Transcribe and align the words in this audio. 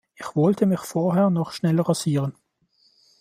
Ich 0.15 0.35
wollte 0.35 0.65
mich 0.65 0.79
vorher 0.79 1.29
noch 1.29 1.51
schnell 1.51 1.79
rasieren. 1.79 2.33